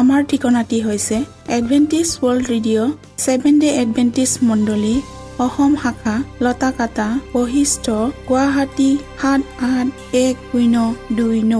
[0.00, 1.16] আমাৰ ঠিকনাটি হৈছে
[1.56, 2.90] Adventist world radio'
[3.24, 4.94] seven day Adventist মণ্ডলী
[5.44, 7.86] অসম শাখা লতাকাটা বশিষ্ঠ
[8.28, 9.86] গুৱাহাটী সাত আঠ
[10.24, 10.76] এক শূন্য
[11.18, 11.54] দুই ন।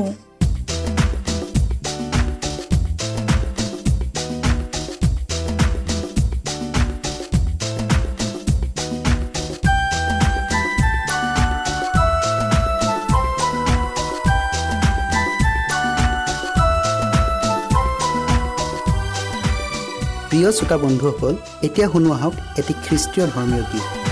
[20.42, 21.34] প্ৰিয় শ্ৰোতা বন্ধুসকল
[21.66, 24.11] এতিয়া শুনো আহক এটি খ্ৰীষ্টীয় ধৰ্মীয় গীত।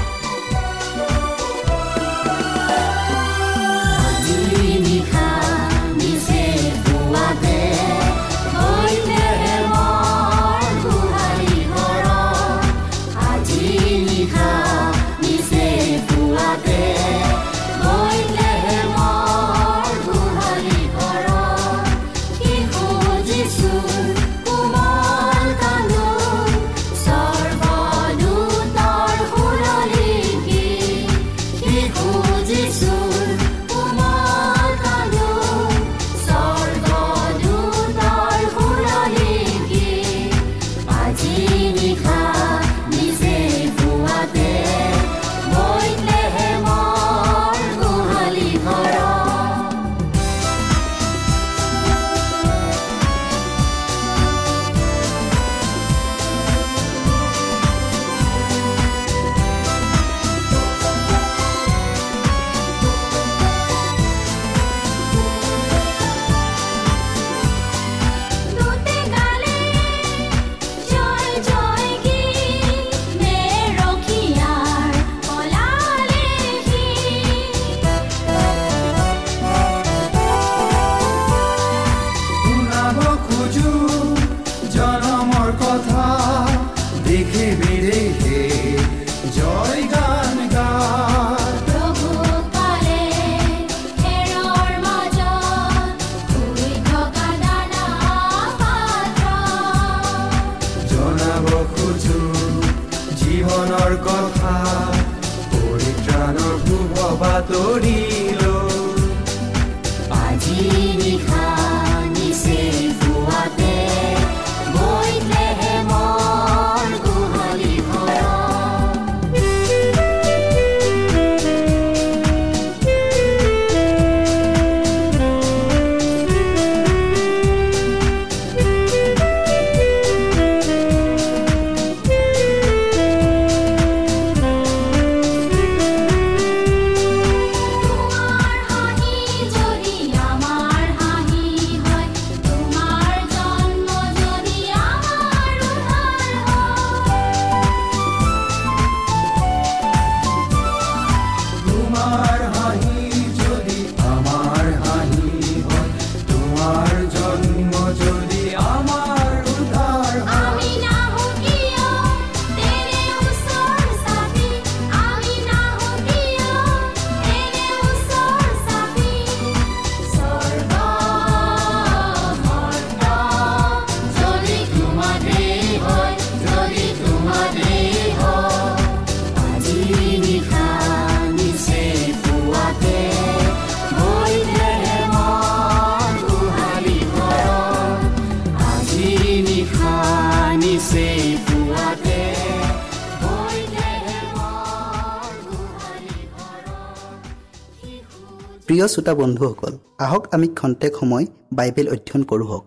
[198.66, 202.64] প্ৰিয় শ্ৰোতা বন্ধুসকল আহক আমি খন্তেক সময় বাইবেল অধ্যয়ন কৰোঁ হওক।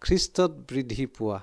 [0.00, 1.38] খ্ৰীষ্টত বৃদ্ধি পোৱা।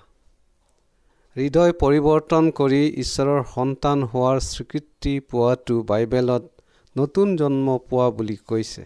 [1.35, 6.56] হৃদয় পৰিৱৰ্তন কৰি ঈশ্বৰৰ সন্তান হোৱাৰ স্বীকৃতি পোৱাটো বাইবেলত
[6.97, 8.83] নতুন জন্ম পোৱা বুলি কৈছে।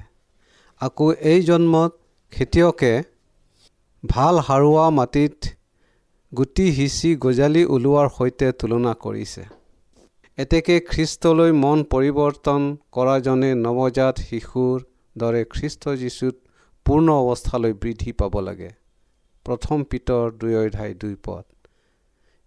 [0.81, 1.91] আকৌ এই জন্মত
[2.33, 2.93] খেতিয়কে
[4.03, 5.37] ভাল সাৰুৱা মাটিত
[6.31, 9.43] গুটি সিঁচি গজালি ওলোৱাৰ সৈতে তুলনা কৰিছে।
[10.37, 12.61] এতেকে খ্ৰীষ্টলৈ মন পৰিৱৰ্তন
[12.91, 14.77] কৰাজনে নৱজাত শিশুৰ
[15.15, 16.35] দৰে খ্ৰীষ্ট যীশুত
[16.85, 18.69] পূৰ্ণ অৱস্থালৈ বৃদ্ধি পাব লাগে।
[19.45, 21.43] প্ৰথম পিতৰ দুই অধ্যায় দুই পদ।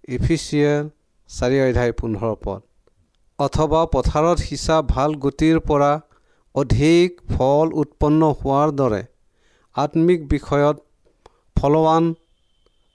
[0.08, 0.84] ইফিচিয়েল
[1.30, 2.60] চাৰি অধ্যায় পোন্ধৰ পদ।
[3.38, 5.92] অথবা পথাৰত সিঁচা ভাল গুটিৰ পৰা
[6.54, 9.00] অধিক ফল উৎপন্ন হোৱাৰ দৰে
[9.76, 10.76] আত্মিক বিষয়ত
[11.56, 12.04] ফলৱান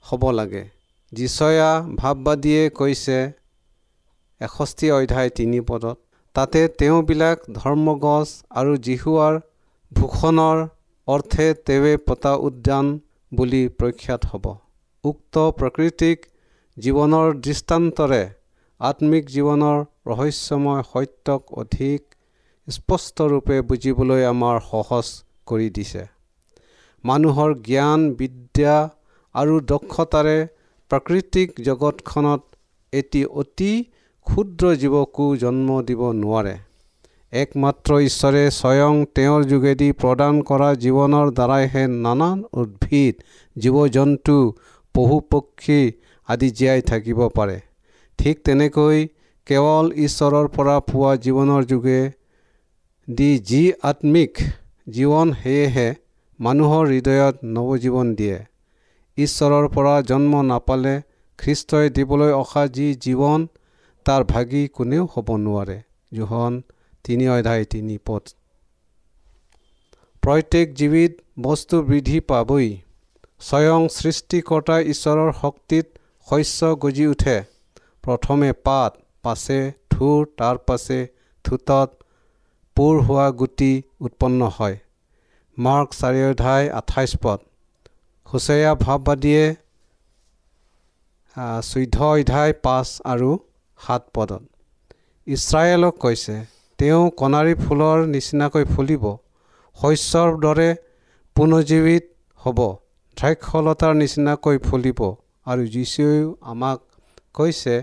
[0.06, 0.62] হ'ব লাগে।
[1.12, 1.70] যিচয়া
[2.00, 3.18] ভাৱবাদীয়ে কৈছে
[4.40, 5.96] এষষ্ঠি অধ্যায় তিনি পদত
[6.34, 8.26] তাতে তেওঁবিলাক ধৰ্মগছ
[8.58, 9.34] আৰু জিহুৱাৰ
[9.92, 10.58] ভূষণৰ
[11.08, 12.86] অৰ্থে তেৱে পতা উদ্যান
[13.32, 14.44] বুলি প্ৰখ্যাত হ'ব।
[15.04, 16.18] উক্ত প্ৰকৃতিক
[16.76, 18.22] জীৱনৰ দৃষ্টান্তৰে
[18.80, 19.78] আত্মিক জীৱনৰ
[20.10, 22.00] ৰহস্যময় সত্যক অধিক
[22.68, 25.06] স্পষ্টৰূপে বুজিবলৈ আমাৰ সহজ
[25.48, 26.02] কৰি দিছে।
[27.04, 28.76] মানুহৰ জ্ঞান বিদ্যা
[29.34, 30.38] আৰু দক্ষতাৰে
[30.90, 32.40] প্ৰাকৃতিক জগতখনত
[32.92, 33.72] এটি অতি
[34.26, 36.54] ক্ষুদ্ৰ জীৱকো জন্ম দিব নোৱাৰে।
[37.32, 43.14] একমাত্ৰ ঈশ্বৰে স্বয়ং তেওঁৰ যোগেদি প্ৰদান কৰা জীৱনৰ দ্বাৰাইহে নানান উদ্ভিদ
[43.56, 44.36] জীৱ জন্তু
[44.94, 45.80] পশু পক্ষী
[46.28, 47.56] আদি জীয়াই থাকিব পাৰে।
[48.18, 48.98] ঠিক তেনেকৈ
[49.50, 52.00] কেৱল ঈশ্বৰৰ পৰা পোৱা জীৱনৰ যোগে
[53.08, 54.42] দি যি আত্মিক
[54.86, 55.86] জীৱন সেয়েহে
[56.40, 58.38] মানুহৰ হৃদয়ত নৱজীৱন দিয়ে।
[59.18, 60.94] ঈশ্বৰৰ পৰা জন্ম নাপালে
[61.38, 63.48] খ্ৰীষ্টই দিবলৈ অহা যি জীৱন
[64.06, 65.78] তাৰ ভাগি কোনেও হ'ব নোৱাৰে।
[66.14, 66.62] জোহন
[67.04, 68.24] তিনি অধ্যায় তিনি পথ
[70.22, 71.12] প্ৰত্যেক জীৱিত
[71.42, 72.70] বস্তু বৃদ্ধি পাবই।
[73.40, 75.86] স্বয়ং সৃষ্টিকৰ্তা ঈশ্বৰৰ শক্তিত
[76.28, 77.38] শস্য গজি উঠে।
[78.04, 78.92] প্ৰথমে পাত
[79.24, 79.58] পাছে
[79.90, 80.98] থুৰ তাৰ পাছে
[81.44, 81.88] থোতত
[82.76, 84.76] পোৰ হোৱা গুটি উৎপন্ন হয়।
[85.58, 87.38] মাৰ্ক চাৰি অধ্যায় আঠাইছ পদ।
[88.28, 89.44] হুচেয়া ভাৱবাদীয়ে
[91.62, 93.30] চৈধ্য অধ্যায় পাঁচ আৰু
[93.78, 94.42] সাত পদত।
[95.26, 96.36] ইছৰাইলক কৈছে
[96.78, 99.04] তেওঁ কণাৰী ফুলৰ নিচিনাকৈ ফুলিব।
[99.78, 100.68] শস্যৰ দৰে
[101.36, 102.04] পুনৰ্জীৱিত
[102.40, 102.58] হ'ব।
[103.16, 105.00] দ্ৰাক্ষলতাৰ নিচিনাকৈ ফুলিব।
[105.46, 106.78] আৰু যীশুৱেও আমাক
[107.34, 107.74] কৈছে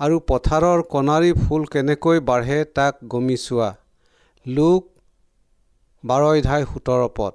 [0.00, 3.66] আৰু পথাৰৰ কণাৰী ফুল কেনেকৈ বাঢ়ে তাক গমি চোৱা।
[4.46, 4.86] লোক
[6.04, 7.34] বাৰ অধ্যায় সোতৰ পদ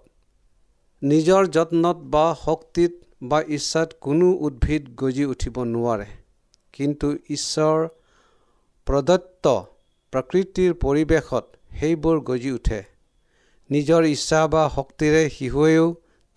[1.01, 6.07] নিজৰ যত্নত বা শক্তিত বা ইচ্ছাত কোনো উদ্ভিদ গজি উঠিব নোৱাৰে।
[6.73, 7.77] কিন্তু ঈশ্বৰ
[8.87, 9.45] প্ৰদত্ত
[10.13, 11.45] প্ৰকৃতিৰ পৰিৱেশত
[11.79, 12.81] সেইবোৰ গজি উঠে।
[13.69, 15.85] নিজৰ ইচ্ছা বা শক্তিৰে শিশুৱেও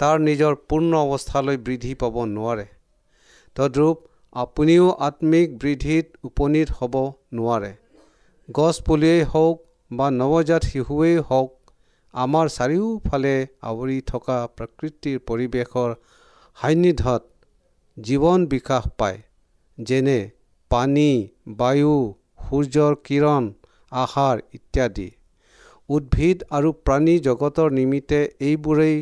[0.01, 2.67] তাৰ নিজৰ পূৰ্ণ অৱস্থালৈ বৃদ্ধি পাব নোৱাৰে।
[3.57, 3.97] তদ্ৰূপ
[4.39, 6.95] আপুনিও আত্মিক বৃদ্ধিত উপনীত হ'ব
[7.37, 7.73] নোৱাৰে।
[8.49, 9.57] গছ পুলিয়েই হওক
[9.91, 11.51] বা নৱজাত শিশুৱেই হওক
[12.15, 13.35] আমাৰ চাৰিওফালে
[13.69, 15.91] আৱৰি থকা প্ৰকৃতিৰ পৰিৱেশৰ
[16.59, 17.23] সান্নিধ্যত
[17.97, 19.19] জীৱন বিকাশ পায়
[19.79, 20.19] যেনে
[20.71, 21.11] পানী
[21.59, 21.95] বায়ু
[22.45, 23.45] সূৰ্যৰ কিৰণ
[23.93, 25.09] আহাৰ ইত্যাদি।
[25.89, 28.97] উদ্ভিদ আৰু প্ৰাণী জগতৰ নিমিত্তে এইবোৰেই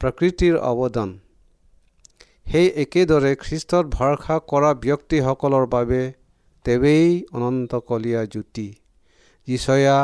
[0.00, 1.10] প্ৰকৃতিৰ অৱদান।
[2.46, 6.02] সেই একেদৰে খ্ৰীষ্টত ভৰসা কৰা ব্যক্তিসকলৰ বাবে
[6.64, 8.68] তেৱেই অনন্তকলীয়া জ্যোতি।
[9.48, 9.98] যিচয়া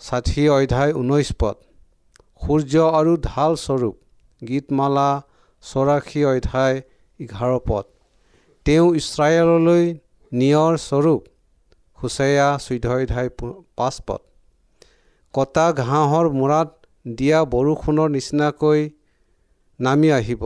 [0.00, 1.56] ষাঠি অধ্যায় ঊনৈছ পদ।
[2.42, 3.94] সূৰ্য আৰু ঢাল স্বৰূপ
[4.42, 5.10] গীতমালা
[5.64, 6.76] চৌৰাশী অধ্যায়
[7.20, 7.84] এঘাৰ পদ।
[8.66, 9.84] তেওঁ ইছৰাইললৈ
[10.32, 11.20] নিয়ৰ স্বৰূপ
[11.98, 13.30] হুচেয়া চৈধ্য অধ্যায়
[13.78, 14.20] পাঁচ পদ।
[15.34, 16.68] কটা ঘাঁহৰ মূৰাত
[17.06, 18.80] দিয়া বৰষুণৰ নিচিনাকৈ
[19.80, 20.42] নামি আহিব।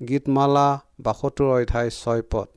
[0.00, 0.66] গীতমালা
[1.04, 2.48] বাসত্তৰ অধ্যায় ছয় পদ।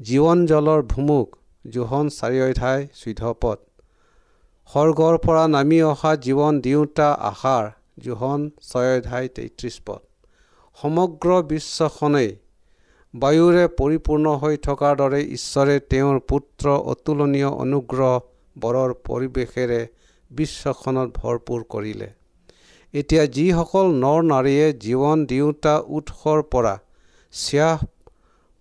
[0.00, 1.28] জীৱন জলৰ ভুমুক
[1.64, 3.58] জোহন চাৰি অধ্যায় চৈধ্য পদ।
[4.70, 7.64] স্বৰ্গৰ পৰা নামি অহা জীৱন দিওঁতা আহাৰ
[8.04, 10.02] জোহন ছয় অধ্যায় তেত্ৰিছ পদ।
[10.78, 12.30] সমগ্ৰ বিশ্বখনেই
[13.14, 18.12] বায়ুৰে পৰিপূৰ্ণ হৈ থকাৰ দৰে ঈশ্বৰে তেওঁৰ পুত্ৰ অতুলনীয় অনুগ্ৰহ
[18.56, 19.80] বৰৰ পৰিৱেশেৰে
[20.30, 22.08] বিশ্বখনত ভৰপূৰ কৰিলে।
[22.94, 26.74] এতিয়া যিসকল নৰ নাৰীয়ে জীৱন দিওঁতা উৎসৰ পৰা
[27.32, 27.80] শ্বাস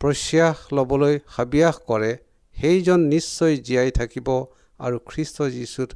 [0.02, 2.08] প্ৰশ্বাস ল'বলৈ হাবিয়াস কৰে
[2.56, 4.32] সেইজন নিশ্চয় জীয়াই থাকিব
[4.80, 5.90] আৰু খ্ৰীষ্ট যীশুত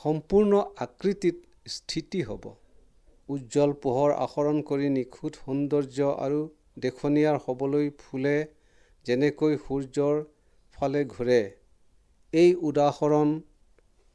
[0.00, 1.36] সম্পূৰ্ণ আকৃতিত
[1.72, 2.44] স্থিতি হ'ব।
[3.28, 6.40] উজ্জ্বল পোহৰ আহৰণ কৰি নিখুঁত সৌন্দৰ্য আৰু
[6.84, 8.36] দেখনীয়াৰ হ'বলৈ ফুলে
[9.06, 10.22] যেনেকৈ সূৰ্যৰ
[10.76, 11.42] ফালে ঘূৰে।
[12.32, 13.28] এই উদাহৰণ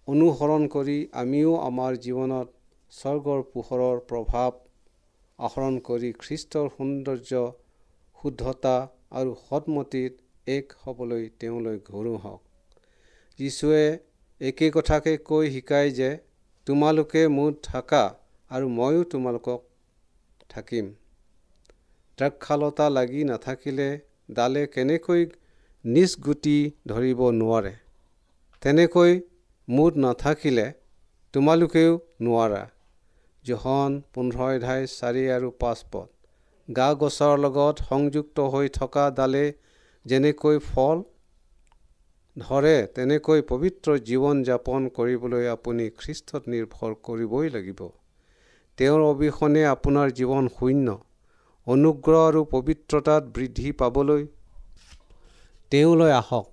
[0.08, 2.48] অনুসৰণ কৰি আমিও আমাৰ জীৱনত
[2.92, 4.52] স্বৰ্গৰ পোহৰৰ প্ৰভাৱ
[5.40, 7.44] আহৰণ কৰি খ্ৰীষ্টৰ সৌন্দৰ্য
[8.20, 8.74] শুদ্ধতা
[9.12, 10.14] আৰু সৎমতিত
[10.48, 12.42] এক হ'বলৈ তেওঁলৈ ঘূৰো হওক।
[13.40, 13.86] যীশুৱে
[14.42, 16.10] একে কথাকে কৈ শিকায় যে
[16.68, 18.04] তোমালোকে মোত থাকা
[18.52, 19.62] আৰু ময়ো তোমালোকক
[20.50, 20.86] থাকিম।
[22.18, 23.90] দ্ৰাক্ষালতা লাগি নাথাকিলে
[24.32, 25.24] ডালে কেনেকৈ
[25.86, 26.58] নিজ গুটি
[26.88, 27.74] ধৰিব নোৱাৰে?
[28.64, 29.12] তেনেকৈ
[29.68, 30.68] মুঠ নাথাকিলে
[31.34, 32.62] তোমালোকেও নোৱাৰা।
[33.44, 36.10] জহন পোন্ধৰ এধাই চাৰি আৰু পাঁচ পদ।
[36.68, 39.46] গা গছৰ লগত সংযুক্ত হৈ থকা ডালে
[40.06, 41.02] যেনেকৈ ফল
[42.38, 47.82] ধৰে তেনেকৈ পবিত্ৰ জীৱন যাপন কৰিবলৈ আপুনি খ্ৰীষ্টত নিৰ্ভৰ কৰিবই লাগিব।
[48.78, 50.98] তেওঁৰ অবিহনে আপোনাৰ জীৱন শূন্য।
[51.68, 54.24] অনুগ্ৰহ আৰু পবিত্ৰতাত বৃদ্ধি পাবলৈ
[55.72, 56.48] তেওঁলৈ আহক।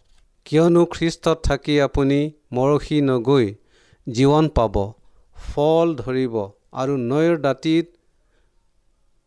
[0.47, 2.21] কিয়নো খ্ৰীষ্টত থাকি আপুনি
[2.53, 3.47] মৰহি নগৈ
[4.07, 4.77] জীৱন পাব
[5.37, 6.37] ফল ধৰিব
[6.73, 7.87] আৰু নৈৰ দাঁতিত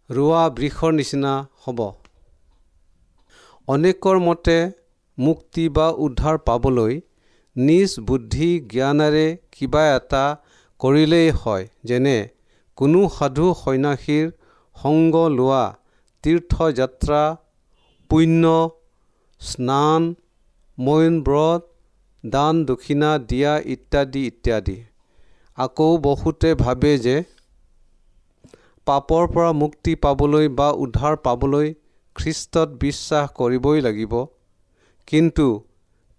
[0.09, 1.33] ৰোৱা বৃক্ষৰ নিচিনা
[1.63, 1.79] হ'ব।
[3.67, 4.57] অনেকৰ মতে
[5.17, 6.93] মুক্তি বা উদ্ধাৰ পাবলৈ
[7.55, 10.23] নিজ বুদ্ধি জ্ঞানেৰে কিবা এটা
[10.79, 12.17] কৰিলেই হয় যেনে
[12.77, 14.25] কোনো সাধু সন্যাসীৰ
[14.75, 15.63] সংগ লোৱা
[16.23, 17.23] তীৰ্থযাত্ৰা
[18.09, 18.43] পুণ্য
[19.41, 20.01] স্নান
[20.77, 21.61] মৌন ব্ৰত
[22.23, 24.77] দান দক্ষিণা দিয়া ইত্যাদি ইত্যাদি।
[25.57, 27.15] আকৌ বহুতে ভাবে যে
[28.87, 31.67] পাপৰ পৰা মুক্তি পাবলৈ বা উদ্ধাৰ পাবলৈ
[32.15, 34.13] খ্ৰীষ্টত বিশ্বাস কৰিবই লাগিব।
[35.07, 35.47] কিন্তু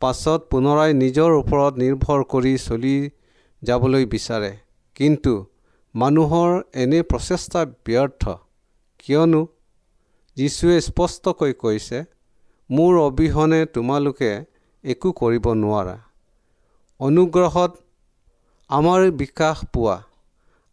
[0.01, 2.97] পাছত পুনৰাই নিজৰ ওপৰত নিৰ্ভৰ কৰি চলি
[3.63, 4.53] যাবলৈ বিচাৰে।
[4.95, 5.33] কিন্তু
[5.95, 8.23] মানুহৰ এনে প্ৰচেষ্টা ব্যৰ্থ।
[8.99, 9.43] কিয়নো
[10.37, 11.99] যীশুৱে স্পষ্টকৈ কৈছে
[12.71, 14.33] মোৰ অবিহনে তোমালোকে
[14.85, 15.97] একো কৰিব নোৱাৰা।
[17.01, 17.73] অনুগ্ৰহত
[18.73, 19.95] আমাৰ বিকাশ পোৱা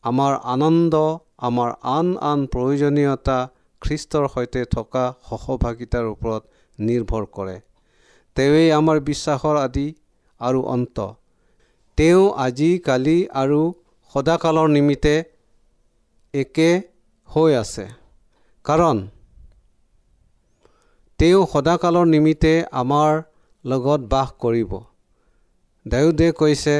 [0.04, 1.00] আমাৰ আনন্দ
[1.48, 3.38] আমাৰ আন আন প্ৰয়োজনীয়তা
[3.82, 6.44] খ্ৰীষ্টৰ সৈতে থকা সহভাগিতাৰ ওপৰত
[6.80, 7.56] নিৰ্ভৰ কৰে।
[8.38, 9.88] তেওঁৱেই আমাৰ বিশ্বাসৰ আদি
[10.42, 11.08] আৰু অন্ত।
[11.98, 13.62] তেওঁ আজি কালি আৰু
[14.16, 15.16] সদাকালৰ নিমিত্তে
[16.34, 16.70] একে
[17.30, 17.86] হৈ আছে।
[18.66, 18.98] কাৰণ
[21.20, 23.12] তেওঁ সদাকালৰ নিমিত্তে আমাৰ
[23.66, 24.72] লগত বাস কৰিব।
[25.86, 26.78] ডায়ুদে কৈছে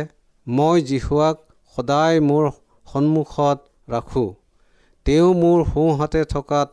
[0.50, 1.38] মই জিহুৱাক
[1.76, 2.46] সদায় মোৰ
[2.88, 4.30] সন্মুখত ৰাখোঁ।
[5.06, 6.70] তেওঁ মোৰ সোঁহাতে থকাত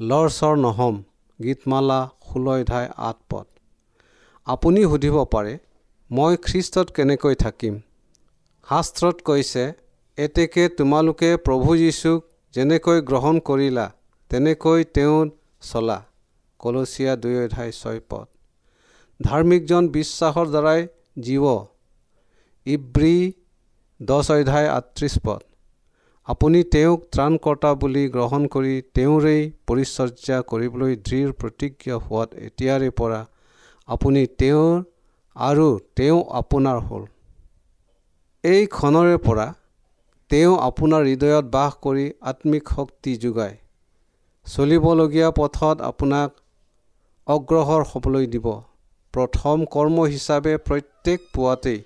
[0.00, 0.96] লৰচৰ নহ'ম।
[1.40, 1.98] গীতমালা
[2.28, 3.46] ষোল্ল ধাই আঠ পদ।
[4.46, 5.52] আপুনি সুধিব পাৰে
[6.10, 7.74] মই খ্ৰীষ্টত কেনেকৈ থাকিম?
[8.68, 9.64] শাস্ত্ৰত কৈছে
[10.18, 12.20] এতেকে তোমালোকে প্ৰভু যীশুক
[12.54, 13.86] যেনেকৈ গ্ৰহণ কৰিলা
[14.30, 15.18] তেনেকৈ তেওঁ
[15.62, 15.98] চলা
[16.60, 18.26] কলচীয়া দুই অধ্যায় ছয় পদ।
[19.20, 20.80] ধাৰ্মিকজন বিশ্বাসৰ দ্বাৰাই
[21.16, 21.44] জীৱ
[22.66, 23.16] ইব্ৰী
[24.00, 25.40] দহ অধ্যায় আঠত্ৰিছ পদ।
[26.28, 33.20] আপুনি তেওঁক ত্ৰাণকৰ্তা বুলি গ্ৰহণ কৰি তেওঁৰেই পৰিচৰ্যা কৰিবলৈ দৃঢ় প্ৰতিজ্ঞা হোৱাত এতিয়াৰে পৰা
[33.88, 34.74] আপুনি তেওঁৰ
[35.36, 37.02] আৰু তেওঁ আপোনাৰ হ'ল।
[38.44, 39.46] এই ক্ষণৰে পৰা
[40.30, 43.56] তেওঁ আপোনাৰ হৃদয়ত বাস কৰি আত্মিক শক্তি যোগায়।
[44.46, 46.28] চলিবলগীয়া পথত আপোনাক
[47.26, 48.46] অগ্ৰসৰ হ'বলৈ দিব।
[49.14, 51.78] প্ৰথম কৰ্ম হিচাপে প্ৰত্যেক পুৱাতেই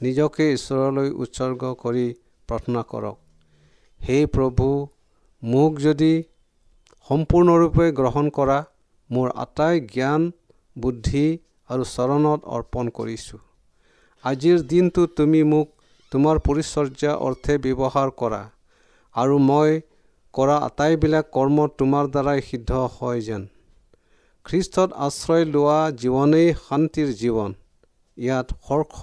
[0.00, 2.06] নিজকে ঈশ্বৰলৈ উৎসৰ্গ কৰি
[2.48, 3.16] প্ৰাৰ্থনা কৰক।
[4.00, 4.66] সেই প্ৰভু
[5.42, 6.12] মোক যদি
[7.10, 8.58] সম্পূৰ্ণৰূপে গ্ৰহণ কৰা
[9.10, 10.30] মোৰ আটাই জ্ঞান
[10.76, 11.26] বুদ্ধি
[11.70, 13.40] আৰু চৰণত অৰ্পণ কৰিছোঁ।
[14.24, 15.66] আজিৰ দিনটো তুমি মোক
[16.12, 18.42] তোমাৰ পৰিচৰ্যা অৰ্থে ব্যৱহাৰ কৰা
[19.14, 19.80] আৰু মই
[20.34, 23.42] কৰা আটাইবিলাক কৰ্ম তোমাৰ দ্বাৰাই সিদ্ধ হয় যেন।
[24.46, 27.50] খ্ৰীষ্টত আশ্ৰয় লোৱা জীৱনেই শান্তিৰ জীৱন।
[28.18, 28.98] ইয়াত হৰ্ষ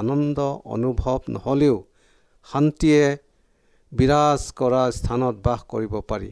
[0.00, 0.38] আনন্দ
[0.74, 1.76] অনুভৱ নহ'লেও
[2.46, 3.02] শান্তিয়ে
[3.92, 6.30] বিৰাজ কৰা স্থানত বাস কৰিব পাৰি।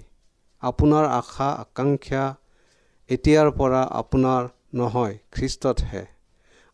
[0.62, 2.24] আপোনাৰ আশা আকাংক্ষা
[3.10, 4.42] এতিয়াৰ পৰা আপোনাৰ
[4.74, 6.02] নহয় খ্ৰীষ্টতহে।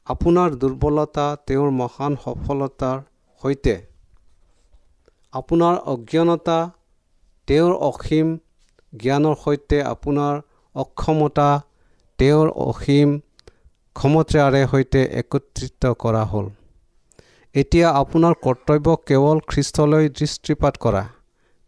[0.07, 3.01] আপোনাৰ দুৰ্বলতা তেওঁৰ মহান সফলতাৰ
[3.43, 3.75] সৈতে।
[5.33, 6.59] আপোনাৰ অজ্ঞানতা
[7.49, 8.29] তেওঁৰ অসীম
[8.93, 10.41] জ্ঞানৰ সৈতে আপোনাৰ
[10.75, 11.49] অক্ষমতা
[12.21, 13.09] তেওঁৰ অসীম
[13.97, 16.47] ক্ষমতাৰে সৈতে একত্ৰিত কৰা হ'ল।
[17.55, 21.03] এতিয়া আপোনাৰ কৰ্তব্য কেৱল খ্ৰীষ্টলৈ দৃষ্টিপাত কৰা।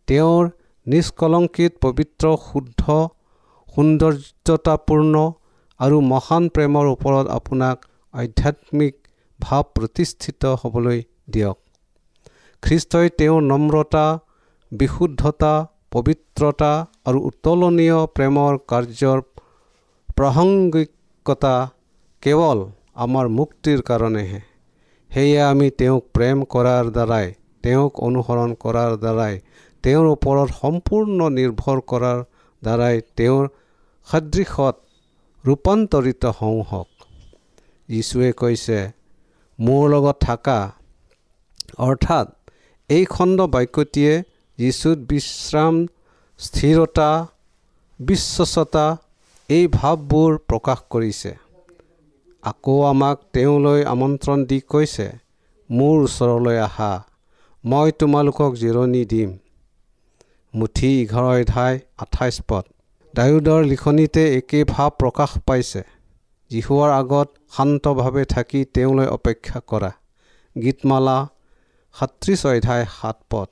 [0.09, 0.43] তেওঁৰ
[0.87, 2.83] নিষ্কলংকিত পবিত্ৰ শুদ্ধ
[3.69, 5.15] সৌন্দৰ্যতাপূৰ্ণ
[5.81, 7.77] আৰু মহান প্ৰেমৰ ওপৰত আপোনাক
[8.15, 8.95] আধ্যাত্মিক
[9.41, 10.99] ভাৱ প্ৰতিষ্ঠিত হ'বলৈ
[11.33, 11.59] দিয়ক।
[12.63, 14.07] খ্ৰীষ্টই তেওঁৰ নম্ৰতা
[14.73, 15.55] বিশুদ্ধতা
[15.91, 16.73] পবিত্ৰতা
[17.07, 19.19] আৰু উত্তোলনীয় প্ৰেমৰ কাৰ্যৰ
[20.17, 21.55] প্ৰাসংগিকতা
[22.23, 22.59] কেৱল
[23.05, 24.41] আমাৰ মুক্তিৰ কাৰণেহে।
[25.11, 27.27] সেয়ে আমি তেওঁক প্ৰেম কৰাৰ দ্বাৰাই
[27.65, 29.35] তেওঁক অনুসৰণ কৰাৰ দ্বাৰাই
[29.85, 32.19] তেওঁৰ ওপৰত সম্পূৰ্ণ নিৰ্ভৰ কৰাৰ
[32.63, 33.45] দ্বাৰাই তেওঁৰ
[34.07, 34.77] সদৃশত
[35.45, 36.91] ৰূপান্তৰিত হওঁ হওক।
[37.89, 38.79] যীশুৱে কৈছে
[39.59, 40.59] মোৰ লগত থাকা
[41.79, 42.27] অৰ্থাৎ
[42.91, 44.15] এই খণ্ড বাক্যটিয়ে
[44.59, 45.75] যীচুত বিশ্ৰাম
[46.41, 47.11] স্থিৰতা
[48.01, 48.87] বিশ্বসতা
[49.53, 51.31] এই ভাৱবোৰ প্ৰকাশ কৰিছে।
[52.43, 55.07] আকৌ আমাক তেওঁলৈ আমন্ত্ৰণ দি কৈছে
[55.71, 56.93] মোৰ ওচৰলৈ আহা
[57.65, 59.31] মই তোমালোকক জিৰণি দিম।
[60.55, 62.65] মুঠি এঘাৰ অধ্যায় আঠাইছ পদ।
[63.15, 65.83] ডায়ুদৰ লিখনিতে একে ভাৱ প্ৰকাশ পাইছে।
[66.51, 69.91] যীশুৱাৰ আগত শান্তভাৱে থাকি তেওঁলৈ অপেক্ষা কৰা।
[70.57, 71.19] গীতমালা
[71.95, 73.49] সাতত্ৰিছ অধ্যায় সাত পদ।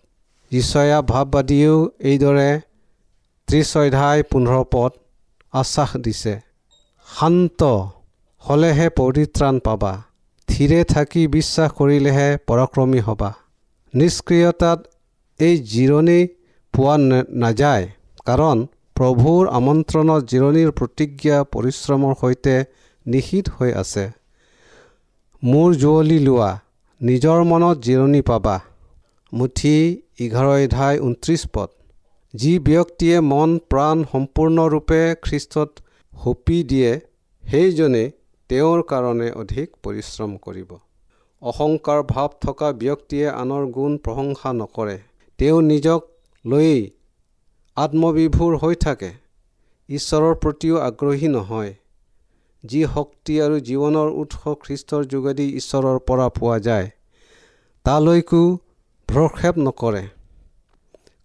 [0.52, 1.78] ঈশ্বয়া ভাৱবাদীয়েও
[2.10, 2.50] এইদৰে
[3.48, 4.99] ত্ৰিছ অধ্যায় পোন্ধৰ পদ
[5.52, 6.34] আশ্বাস দিছে
[7.08, 7.60] শান্ত
[8.42, 9.92] হ'লেহে পৰিত্ৰাণ পাবা।
[10.48, 13.30] থিৰে থাকি বিশ্বাস কৰিলেহে পৰাক্ৰমী হ'বা।
[13.94, 14.78] নিষ্ক্ৰিয়তাত
[15.40, 16.20] এই জিৰণি
[16.74, 16.94] পোৱা
[17.42, 17.86] নাযায়।
[18.26, 18.58] কাৰণ
[18.96, 22.54] প্ৰভুৰ আমন্ত্ৰণত জিৰণিৰ প্ৰতিজ্ঞা পৰিশ্ৰমৰ সৈতে
[23.06, 24.04] নিষিদ্ধ হৈ আছে।
[25.42, 26.50] মোৰ জুৱলি লোৱা
[27.00, 28.56] নিজৰ মনত জিৰণি পাবা।
[29.32, 29.76] মুঠি
[30.20, 31.68] এঘাৰ অধ্যায় ঊনত্ৰিছ পদ।
[32.34, 35.70] যি ব্যক্তিয়ে মন প্ৰাণ সম্পূৰ্ণৰূপে খ্ৰীষ্টত
[36.12, 36.90] সঁপি দিয়ে
[37.44, 38.02] সেইজনে
[38.50, 40.70] তেওঁৰ কাৰণে অধিক পৰিশ্ৰম কৰিব।
[41.42, 44.96] অহংকাৰ ভাৱ থকা ব্যক্তিয়ে আনৰ গুণ প্ৰশংসা নকৰে।
[45.38, 46.00] তেওঁ নিজক
[46.44, 46.82] লৈয়েই
[47.76, 49.10] আত্মবিভোৰ হৈ থাকে।
[49.88, 51.74] ঈশ্বৰৰ প্ৰতিও আগ্ৰহী নহয়।
[52.64, 56.88] যি শক্তি আৰু জীৱনৰ উৎস খ্ৰীষ্টৰ যোগেদি ঈশ্বৰৰ পৰা পোৱা যায়
[57.84, 58.42] তালৈকো
[59.08, 60.02] ভ্ৰক্ষেপ নকৰে।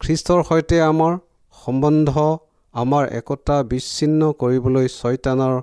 [0.02, 1.14] খ্ৰীষ্টৰ সৈতে আমাৰ
[1.56, 2.12] সম্বন্ধ
[2.76, 5.56] আমাৰ একতা বিচ্ছিন্ন কৰিবলৈ ছয়তানৰ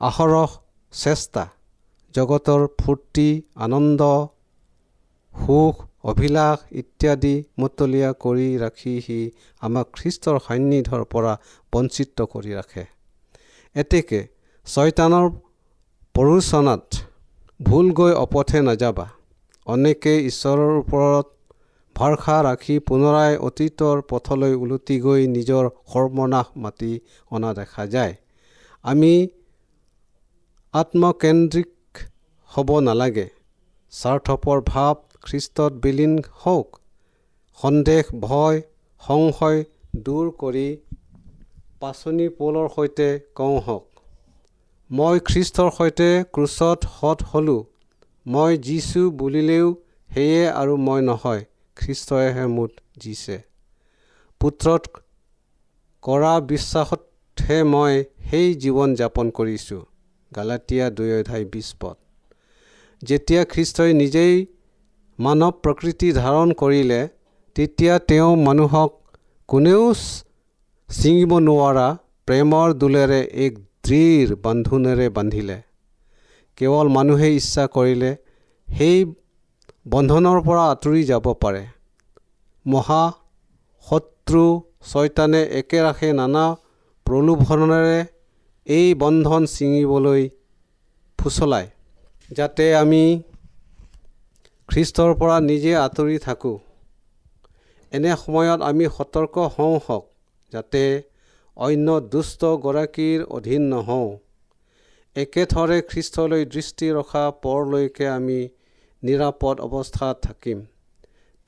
[0.00, 0.50] আহৰহ
[0.92, 1.44] চেষ্টা
[2.14, 3.28] জগতৰ ফূৰ্তি
[3.66, 4.02] আনন্দ
[5.34, 5.74] সুখ
[6.10, 9.18] অভিলাষ ইত্যাদি মতলীয়া কৰি ৰাখি সি
[9.62, 11.32] আমাক খ্ৰীষ্টৰ সান্নিধ্যৰ পৰা
[11.72, 12.84] বঞ্চিত কৰি ৰাখে।
[13.76, 14.20] এতেকে
[14.66, 15.26] ছয়তানৰ
[16.14, 16.84] প্ৰৰোচনাত
[17.60, 19.06] ভুল গৈ অপথে নাযাবা।
[19.66, 21.26] অনেকে ঈশ্বৰৰ ওপৰত
[21.96, 26.92] ভৰসা ৰাখি পুনৰাই অতীতৰ পথলৈ ওলটি গৈ নিজৰ সৰ্বনাশ মাতি
[27.30, 28.14] অনা দেখা যায়।
[28.84, 29.12] আমি
[30.74, 32.02] আত্মকেন্দ্ৰিক
[32.50, 33.26] হ'ব নালাগে।
[33.92, 36.68] স্বাৰ্থপৰ ভাৱ খ্ৰীষ্টত বিলীন হওক।
[37.58, 38.58] সন্দেহ ভয়
[39.02, 39.60] সংশয়
[40.04, 40.68] দূৰ কৰি
[41.80, 43.84] পাচনি পৌলৰ সৈতে কওঁ হওক
[44.90, 47.62] মই খ্ৰীষ্টৰ সৈতে ক্ৰুচত সৎ হ'লোঁ।
[48.26, 49.66] মই যিছোঁ বুলিলেও
[50.10, 51.42] সেয়ে আৰু মই নহয়।
[51.76, 53.36] খ্ৰীষ্টইহে মোত জিছে
[54.40, 54.82] পুত্ৰত
[56.02, 57.94] কৰা বিশ্বাসতহে মই
[58.30, 59.82] সেই জীৱন যাপন কৰিছোঁ।
[60.32, 61.96] গালাটীয়া দুই অধ্যায় বিছ পদ।
[63.02, 64.34] যেতিয়া খ্ৰীষ্টই নিজেই
[65.18, 67.00] মানৱ প্ৰকৃতি ধাৰণ কৰিলে
[67.56, 68.90] তেতিয়া তেওঁ মানুহক
[69.48, 69.84] কোনেও
[70.88, 71.86] ছিঙিব নোৱাৰা
[72.28, 73.52] প্ৰেমৰ দোলেৰে এক
[73.84, 75.58] দৃঢ় বান্ধোনেৰে বান্ধিলে।
[76.58, 78.10] কেৱল মানুহে ইচ্ছা কৰিলে
[78.68, 78.98] সেই
[79.86, 81.62] বন্ধনৰ পৰা আঁতৰি যাব পাৰে।
[82.66, 83.02] মহা
[83.86, 84.44] শত্ৰু
[84.90, 86.44] ছয়তানে একেৰাখে নানা
[87.06, 87.98] প্ৰলোভনেৰে
[88.66, 90.22] এই বন্ধন ছিঙিবলৈ
[91.18, 91.68] ফুচলায়
[92.30, 93.02] যাতে আমি
[94.68, 96.56] খ্ৰীষ্টৰ পৰা নিজে আঁতৰি থাকোঁ।
[97.92, 100.04] এনে সময়ত আমি সতৰ্ক হওঁ হওক
[100.52, 100.84] যাতে
[101.56, 104.10] অন্য দুষ্টগৰাকীৰ অধীন নহওঁ।
[105.16, 108.40] একেথৰে খ্ৰীষ্টলৈ দৃষ্টি ৰখা পৰলৈকে আমি
[109.06, 110.58] নিৰাপদ অৱস্থাত থাকিম।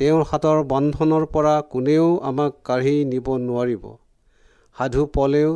[0.00, 3.84] তেওঁৰ হাতৰ বন্ধনৰ পৰা কোনেও আমাক কাঢ়ি নিব নোৱাৰিব।
[4.76, 5.50] সাধু পলেও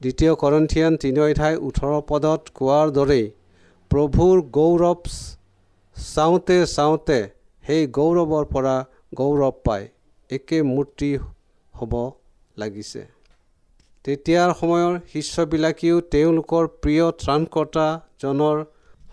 [0.00, 3.24] দ্বিতীয় কৰন্থিয়ান তিনি অধ্যায় ওঠৰ পদত কোৱাৰ দৰেই
[3.90, 5.00] প্ৰভুৰ গৌৰৱ
[5.96, 7.18] চাওঁতে চাওঁতে
[7.64, 8.76] সেই গৌৰৱৰ পৰা
[9.14, 9.82] গৌৰৱ পাই
[10.30, 11.10] একে মূৰ্তি
[11.74, 11.92] হ'ব
[12.56, 13.02] লাগিছে।
[14.04, 18.56] তেতিয়াৰ সময়ৰ শিষ্যবিলাকেও তেওঁলোকৰ প্ৰিয় ত্ৰাণকৰ্তাজনৰ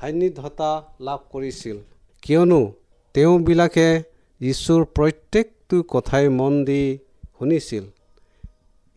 [0.01, 0.71] সান্নিধ্যতা
[1.07, 1.77] লাভ কৰিছিল।
[2.23, 2.61] কিয়নো
[3.15, 3.87] তেওঁবিলাকে
[4.41, 6.83] যীশুৰ প্ৰত্যেকটো কথাই মন দি
[7.37, 7.83] শুনিছিল।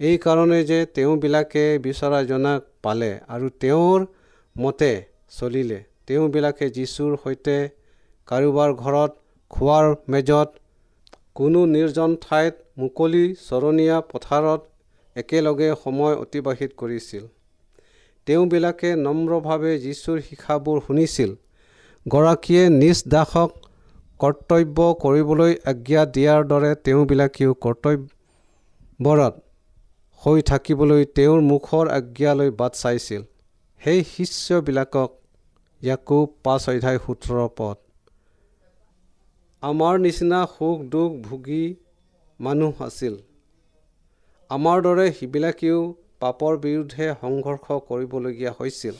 [0.00, 4.06] এইকাৰণে যে তেওঁবিলাকে বিচৰাজনাক পালে আৰু তেওঁৰ
[4.56, 4.92] মতে
[5.30, 7.56] চলিলে। তেওঁবিলাকে যীশুৰ সৈতে
[8.28, 9.12] কাৰোবাৰ ঘৰত
[9.50, 10.48] খোৱাৰ মেজত
[11.34, 14.60] কোনো নিৰ্জন ঠাইত মুকলি চৰণীয়া পথাৰত
[15.16, 17.24] একেলগে সময় অতিবাহিত কৰিছিল।
[18.26, 21.30] তেওঁবিলাকে নম্ৰভাৱে যীশুৰ শিক্ষাবোৰ শুনিছিল।
[22.06, 23.50] গৰাকীয়ে নিজ দাসক
[24.20, 29.34] কৰ্তব্য কৰিবলৈ আজ্ঞা দিয়াৰ দৰে তেওঁবিলাকেও কৰ্তব্যৰত
[30.22, 33.22] হৈ থাকিবলৈ তেওঁৰ মুখৰ আজ্ঞালৈ বাট চাইছিল।
[33.82, 35.10] সেই শিষ্যবিলাকক
[35.82, 37.76] ইয়াকো পাঁচ অধ্যায় সোতৰ পদ।
[39.62, 41.64] আমাৰ নিচিনা সুখ দুখ ভোগী
[42.40, 43.14] মানুহ আছিল।
[44.50, 45.80] আমাৰ দৰে সিবিলাকেও
[46.24, 48.94] পাপৰ বিৰুদ্ধে সংঘৰ্ষ কৰিবলগীয়া হৈছিল।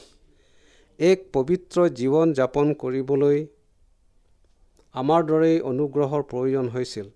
[0.99, 3.37] এক পবিত্ৰ জীৱন যাপন কৰিবলৈ
[4.95, 7.07] আমাৰ দৰেই অনুগ্ৰহৰ প্ৰয়োজন হৈছিল।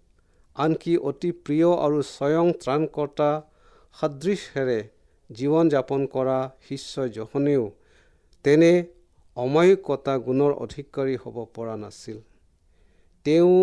[0.55, 3.29] আনকি অতি প্ৰিয় আৰু স্বয়ং ত্ৰাণকৰ্তা
[3.95, 4.79] সদৃশেৰে
[5.29, 7.63] জীৱন যাপন কৰা শিষ্য জহনেও
[8.45, 8.71] তেনে
[9.37, 12.17] অমায়িকতা গুণৰ অধিকাৰী হ'ব পৰা নাছিল।
[13.25, 13.57] তেওঁ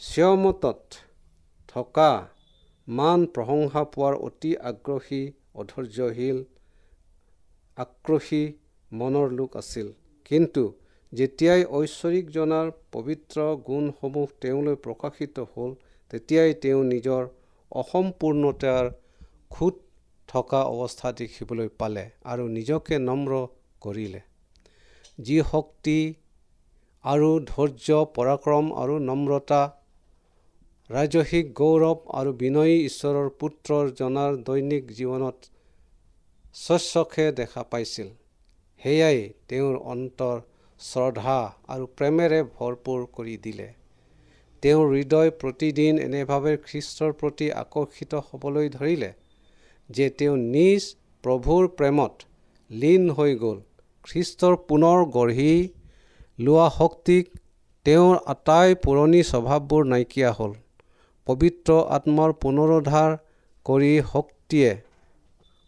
[0.00, 0.80] স্বমতত
[1.68, 2.10] থকা
[2.88, 5.22] মান প্ৰশংসা পোৱাৰ অতি আগ্ৰহী
[5.54, 6.38] অধৈৰ্যশীল
[7.78, 8.44] আক্ৰোশী
[8.92, 9.86] মনৰ লোক আছিল।
[10.30, 10.62] কিন্তু
[11.12, 15.70] যেতিয়াই ঐশ্বৰিকজনাৰ পবিত্ৰ গুণসমূহ তেওঁলৈ প্ৰকাশিত হ'ল
[16.10, 17.22] তেতিয়াই তেওঁ নিজৰ
[17.72, 18.84] অসম্পূৰ্ণতাৰ
[19.50, 19.74] খুঁত
[20.28, 23.32] থকা অৱস্থা দেখিবলৈ পালে আৰু নিজকে নম্ৰ
[23.80, 24.20] কৰিলে।
[25.18, 25.98] যি শক্তি
[27.04, 29.60] আৰু ধৈৰ্য পৰাক্ৰম আৰু নম্ৰতা
[30.90, 35.50] ৰাজসিক গৌৰৱ আৰু বিনয়ী ঈশ্বৰৰ পুত্ৰৰ জনাৰ দৈনিক জীৱনত
[36.54, 38.08] স্বচ্ছকে দেখা পাইছিল।
[38.82, 40.40] সেয়াই তেওঁৰ অন্তৰ
[40.80, 41.36] শ্ৰদ্ধা
[41.74, 43.66] আৰু প্ৰেমেৰে ভৰপূৰ কৰি দিলে।
[44.62, 49.10] তেওঁৰ হৃদয় প্ৰতিদিন এনেভাৱে খ্ৰীষ্টৰ প্ৰতি আকৰ্ষিত হ'বলৈ ধৰিলে
[49.90, 50.88] যে তেওঁ নিজ
[51.24, 52.14] প্ৰভুৰ প্ৰেমত
[52.70, 53.58] লীন হৈ গ'ল।
[54.04, 55.54] খ্ৰীষ্টৰ পুনৰ গঢ়ি
[56.38, 57.24] লোৱা শক্তিক
[57.86, 60.52] তেওঁৰ আটাই পুৰণি স্বভাৱবোৰ নাইকিয়া হ'ল।
[61.26, 63.10] পবিত্ৰ আত্মাৰ পুনৰুদ্ধাৰ
[63.66, 64.70] কৰি শক্তিয়ে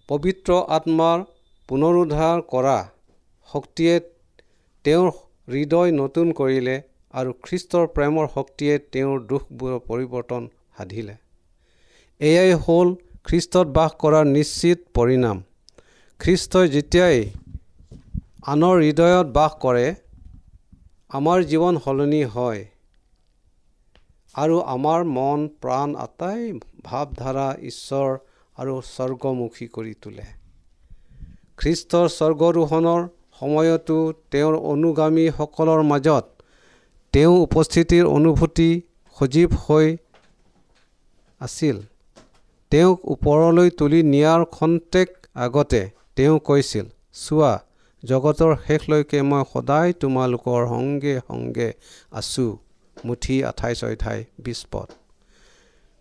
[0.09, 1.19] পবিত্ৰ আত্মাৰ
[1.69, 2.79] পুনৰুদ্ধাৰ কৰা
[3.49, 3.95] শক্তিয়ে
[4.85, 5.09] তেওঁৰ
[5.49, 6.77] হৃদয় নতুন কৰিলে
[7.15, 10.43] আৰু খ্ৰীষ্টৰ প্ৰেমৰ শক্তিয়ে তেওঁৰ দুখবোৰৰ পৰিৱৰ্তন
[10.77, 11.15] সাধিলে।
[12.21, 12.88] এয়াই হ'ল
[13.25, 15.37] খ্ৰীষ্টত বাস কৰাৰ নিশ্চিত পৰিণাম।
[16.21, 17.19] খ্ৰীষ্টই যেতিয়াই
[18.47, 19.87] আনৰ হৃদয়ত বাস কৰে
[21.11, 22.62] আমাৰ জীৱন সলনি হয়।
[24.35, 26.42] আৰু আমাৰ মন প্ৰাণ আটাই
[26.85, 28.09] ভাৱধাৰা ঈশ্বৰ
[28.57, 30.27] আৰু স্বৰ্গমুখী কৰি তোলে।
[31.59, 33.03] খ্ৰীষ্টৰ স্বৰ্গৰোহণৰ
[33.40, 33.99] সময়তো
[34.33, 36.25] তেওঁৰ অনুগামীসকলৰ মাজত
[37.14, 38.71] তেওঁ উপস্থিতিৰ অনুভূতি
[39.16, 39.88] সজীৱ হৈ
[41.40, 41.77] আছিল।
[42.73, 45.09] তেওঁক ওপৰলৈ তুলি নিয়াৰ খন্তেক
[45.45, 45.83] আগতে
[46.16, 47.53] তেওঁ কৈছিল চোৱা
[48.03, 51.68] জগতৰ শেষলৈকে মই সদায় তোমালোকৰ সংগে সংগে
[52.12, 52.53] আছোঁ।
[53.07, 54.88] মুঠি আঠাইছ অধ্যায় বিছ পদ।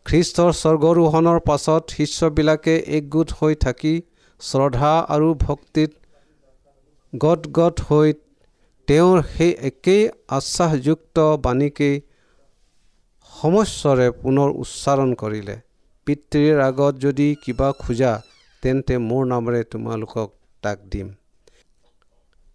[0.05, 3.95] খ্ৰীষ্টৰ স্বৰ্গৰোহণৰ পাছত শিষ্যবিলাকে একগোট হৈ থাকি
[4.41, 5.91] শ্ৰদ্ধা আৰু ভক্তিত
[7.13, 8.09] গদগদ হৈ
[8.87, 10.03] তেওঁৰ সেই একেই
[10.37, 11.95] আশ্বাসযুক্ত বাণীকেই
[13.31, 15.55] সমস্বৰে পুনৰ উচ্চাৰণ কৰিলে।
[16.07, 18.11] পিতৃৰ আগত যদি কিবা খোজা
[18.63, 20.29] তেন্তে মোৰ নামেৰে তোমালোকক
[20.63, 21.07] তাক দিম।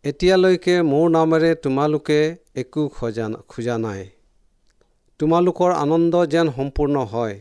[0.05, 2.21] এতিয়ালৈকে মোৰ নামেৰে তোমালোকে
[2.63, 4.03] একো খোজা খোজা নাই।
[5.21, 7.37] তোমালোকৰ আনন্দ যেন সম্পূৰ্ণ হয়।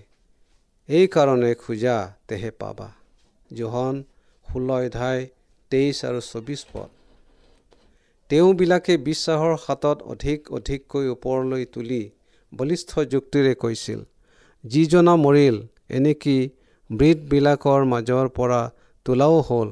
[0.90, 1.96] এইকাৰণে খোজা
[2.28, 2.88] তেহে পাবা।
[3.54, 3.96] জোহন
[4.46, 5.22] ষোল্ল অধ্যায়
[5.72, 6.90] তেইছ আৰু চৌবিছ পদ।
[8.30, 12.04] তেওঁবিলাকে বিশ্বাসৰ হাতত অধিক অধিককৈ ওপৰলৈ তুলি
[12.54, 14.00] বলিষ্ঠ যুক্তিৰে কৈছিল
[14.64, 15.56] যিজনা মৰিল
[15.90, 16.38] এনেকি
[16.90, 18.62] মৃতবিলাকৰ মাজৰ পৰা
[19.06, 19.68] তোলাও হ'ল?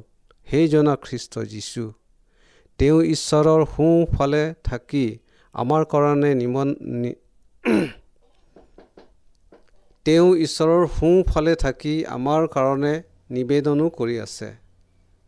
[0.48, 1.84] সেইজনা খ্ৰীষ্ট যীশু
[2.80, 5.06] তেওঁ ঈশ্বৰৰ সোঁফালে থাকি
[5.56, 6.68] আমাৰ কাৰণে নিমন
[10.06, 14.56] তেওঁ ঈশ্বৰৰ সোঁফালে থাকি আমাৰ কাৰণে নিবেদনো কৰি আছে।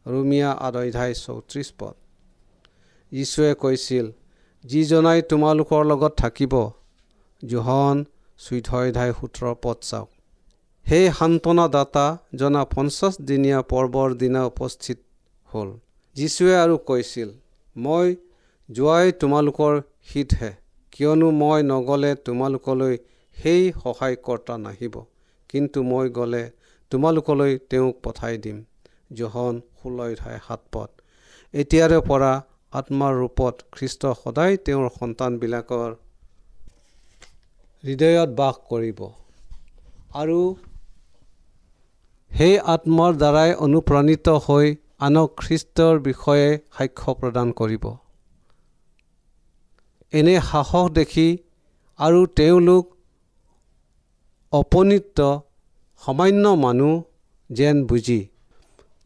[0.07, 1.93] ৰুমিয়া অধ্যায় চৌত্ৰিছ পদ।
[3.11, 4.11] যীশুৱে কৈছিল
[4.65, 6.71] যিজনাই তোমালোকৰ লগত থাকিব
[7.45, 8.05] জোহন
[8.37, 10.09] চৈধ্য অধ্যায় সোতৰ পদ চাওক।
[10.85, 14.97] সেই সান্তনাদাতা জনা পঞ্চাছদিনীয়া পৰ্বৰ দিনা উপস্থিত
[15.45, 15.79] হ'ল।
[16.15, 17.29] যীশুৱে আৰু কৈছিল
[17.77, 18.15] মই
[18.71, 19.81] যোৱাই তোমালোকৰ
[20.13, 20.64] হিতহে।
[20.95, 22.95] কিয়নো মই নগ'লে তোমালোকলৈ
[23.37, 24.95] সেই সহায়কৰ্তা নাহিব।
[25.49, 26.43] কিন্তু মই গ'লে
[26.91, 28.57] তোমালোকলৈ তেওঁক পঠাই দিম।
[29.13, 30.89] জোহন ষোল্ল অধ্যায় সাত পদ।
[31.53, 32.31] এতিয়াৰে পৰা
[32.73, 35.91] আত্মাৰ ৰূপত খ্ৰীষ্ট সদায় তেওঁৰ সন্তানবিলাকৰ
[37.83, 38.99] হৃদয়ত বাস কৰিব।
[40.21, 40.39] আৰু
[42.31, 44.65] সেই আত্মাৰ দ্বাৰাই অনুপ্ৰাণিত হৈ
[44.99, 47.85] আনক খ্ৰীষ্টৰ বিষয়ে সাক্ষ্য প্ৰদান কৰিব।
[50.17, 51.27] এনে সাহস দেখি
[51.99, 52.83] আৰু তেওঁলোক
[54.51, 55.19] অপনীত
[56.05, 56.93] সামান্য মানুহ
[57.49, 58.21] যেন বুজি।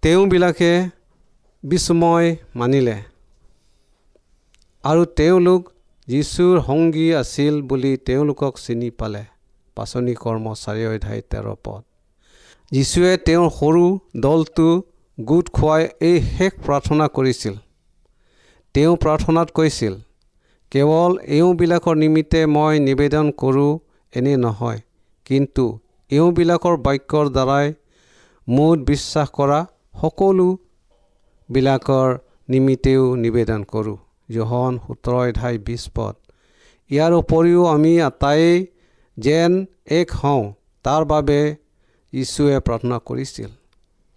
[0.02, 0.72] তেওঁবিলাকে
[1.64, 2.98] বিস্ময় মানিলে।
[4.84, 5.62] আৰু তেওঁলোক
[6.08, 9.24] যীশুৰ সংগী আছিল বুলি তেওঁলোকক চিনি পালে।
[9.76, 11.82] পাচনি কৰ্ম চাৰি অধ্যায় তেৰ পদ।
[12.72, 13.86] যীশুৱে তেওঁৰ সৰু
[14.18, 14.68] দলটো
[15.18, 17.56] গোট খুৱাই এই শেষ প্ৰাৰ্থনা কৰিছিল।
[18.76, 19.94] তেওঁ প্ৰাৰ্থনাত কৈছিল
[20.72, 23.80] কেৱল এওঁবিলাকৰ নিমিত্তে মই নিবেদন কৰোঁ
[24.14, 24.80] এনে নহয়।
[25.26, 25.80] কিন্তু
[26.12, 27.74] এওঁবিলাকৰ বাক্যৰ দ্বাৰাই
[28.48, 29.66] মোত বিশ্বাস কৰা
[30.02, 32.18] সকলোবিলাকৰ
[32.50, 33.98] নিমিত্তেও নিবেদন কৰোঁ।
[34.32, 36.16] জোহন সোতৰ অধ্যায় বিছ পদ।
[36.92, 38.68] ইয়াৰ উপৰিও আমি আটাইয়ে
[39.18, 40.54] যেন এক হওঁ
[40.84, 41.56] তাৰ বাবে
[42.14, 43.50] যীশুৱে প্ৰাৰ্থনা কৰিছিল।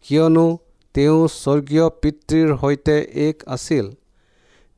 [0.05, 0.59] কিয়নো
[0.95, 3.91] তেওঁ স্বৰ্গীয় পিতৃৰ সৈতে এক আছিল।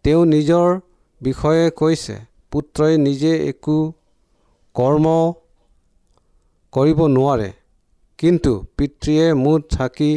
[0.05, 0.81] তেওঁ নিজৰ
[1.27, 2.17] বিষয়ে কৈছে
[2.53, 3.77] পুত্ৰই নিজে একো
[4.75, 5.07] কৰ্ম
[6.73, 7.51] কৰিব নোৱাৰে
[8.19, 10.13] কিন্তু পিতৃয়ে মুঠ থাকি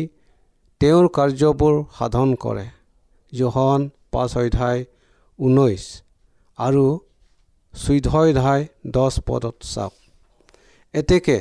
[0.82, 2.66] তেওঁৰ কাৰ্যবোৰ সাধন কৰে।
[3.34, 3.82] জহন
[4.14, 4.82] পাঁচ অধ্যায়
[5.40, 5.84] ঊনৈছ
[6.58, 6.86] আৰু
[7.74, 8.64] চৈধ্য অধ্যায়
[8.96, 9.94] দহ পদত চাওক।
[10.94, 11.38] এতেকে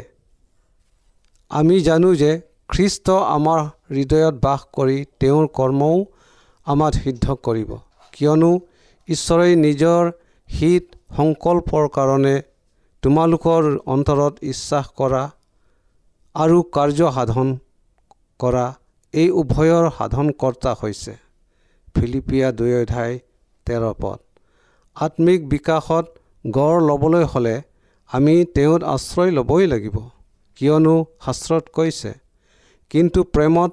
[1.51, 2.31] আমি জানো যে
[2.71, 3.61] খ্ৰীষ্ট আমাৰ
[3.95, 5.97] হৃদয়ত বাস কৰি তেওঁৰ কৰ্মও
[6.67, 7.71] আমাক সিদ্ধ কৰিব
[8.15, 8.51] কিয়নো
[9.09, 10.09] ঈশ্বৰে নিজৰ
[10.49, 10.85] হিত
[11.17, 12.35] সংকল্পৰ কাৰণে
[13.03, 15.23] তোমালোকৰ অন্তৰত ইচ্ছাস কৰা
[16.35, 17.53] আৰু কাৰ্য সাধন
[18.41, 18.65] কৰা
[19.15, 21.15] এই উভয়ৰ সাধনকৰ্তা হৈছে।
[21.95, 23.15] ফিলিপিয়া দুই অধ্যায়
[23.67, 24.19] তেৰ পদ।
[24.97, 26.07] আত্মিক বিকাশত
[26.45, 27.57] গঢ় ল'বলৈ হ'লে
[28.11, 29.97] আমি তেওঁত আশ্ৰয় ল'বই লাগিব
[30.59, 32.13] কিয়নো শাস্ত্ৰত কৈছে
[32.91, 33.73] কিন্তু প্ৰেমত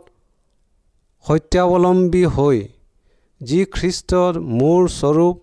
[1.25, 2.59] সত্যাৱলম্বী হৈ
[3.49, 5.35] যি খ্ৰীষ্টৰ মূৰ স্বৰূপ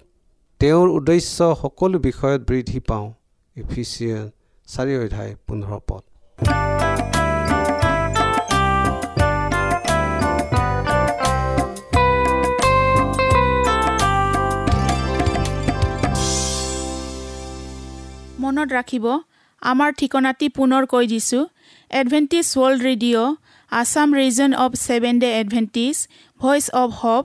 [0.60, 3.08] তেওঁৰ উদ্দেশ্য সকলো বিষয়ত বৃদ্ধি পাওঁ।
[3.56, 4.24] ইফিচিয়ান
[4.68, 6.02] চাৰি অধ্যায় পোন্ধৰ পদ।
[18.42, 19.06] মনত ৰাখিব
[19.62, 21.44] আমাৰ ঠিকনাটি পুনৰ কৈ দিছোঁ।
[22.00, 23.36] Adventist world radio'
[23.72, 25.96] Assam region of seven day Adventist
[26.40, 27.24] voice of hope